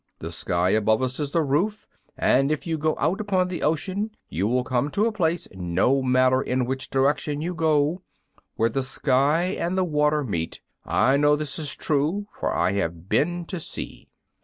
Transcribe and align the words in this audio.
The 0.17 0.31
sky 0.31 0.71
above 0.71 1.03
us 1.03 1.19
is 1.19 1.29
the 1.29 1.43
roof, 1.43 1.85
and 2.17 2.51
if 2.51 2.65
you 2.65 2.75
go 2.79 2.95
out 2.97 3.21
upon 3.21 3.49
the 3.49 3.61
ocean 3.61 4.09
you 4.29 4.47
will 4.47 4.63
come 4.63 4.89
to 4.89 5.05
a 5.05 5.11
place, 5.11 5.47
no 5.53 6.01
matter 6.01 6.41
in 6.41 6.65
which 6.65 6.89
direction 6.89 7.39
you 7.39 7.53
go, 7.53 8.01
where 8.55 8.69
the 8.69 8.81
sky 8.81 9.55
and 9.59 9.77
the 9.77 9.83
water 9.85 10.23
meet. 10.23 10.59
I 10.85 11.17
know 11.17 11.35
this 11.35 11.59
is 11.59 11.75
true, 11.75 12.25
for 12.33 12.51
I 12.51 12.71
have 12.71 13.09
been 13.09 13.45
to 13.45 13.59
sea." 13.59 14.07